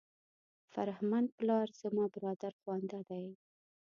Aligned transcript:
فرهمند 0.73 1.29
پلار 1.37 1.67
زما 1.81 2.05
برادرخوانده 2.13 2.99
دی. 3.09 3.27